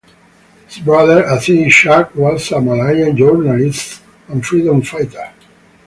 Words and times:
His 0.67 0.79
brother, 0.79 1.23
Aziz 1.25 1.67
Ishak, 1.67 2.15
was 2.15 2.51
a 2.51 2.59
Malayan 2.59 3.15
journalist 3.15 4.01
and 4.29 4.43
freedom 4.43 4.81
fighter. 4.81 5.31